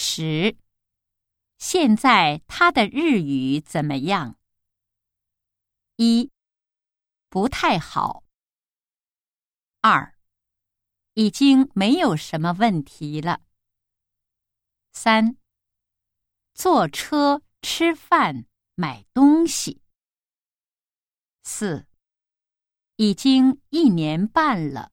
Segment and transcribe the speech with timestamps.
[0.00, 0.56] 十。
[1.58, 4.38] 现在他的日语怎么样？
[5.96, 6.30] 一。
[7.28, 8.22] 不太好。
[9.80, 10.14] 二。
[11.14, 13.40] 已经没有什么问题了。
[14.92, 15.36] 三。
[16.54, 18.46] 坐车吃饭
[18.76, 19.82] 买东西。
[21.42, 21.88] 四。
[22.94, 24.92] 已经一年半了。